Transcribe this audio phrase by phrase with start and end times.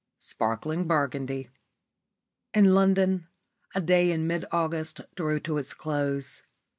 [0.17, 1.51] SPARKLING BURGUNDY
[2.55, 3.27] In London
[3.75, 6.41] a day in mid August drew to its close.